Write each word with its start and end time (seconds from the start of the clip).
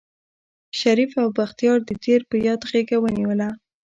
شريف 0.79 1.11
او 1.21 1.27
بختيار 1.37 1.79
د 1.85 1.91
تېر 2.03 2.21
په 2.29 2.35
ياد 2.45 2.61
غېږه 2.69 2.97
ونيوله. 2.99 3.49